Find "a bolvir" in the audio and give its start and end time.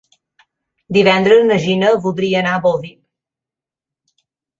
2.57-2.91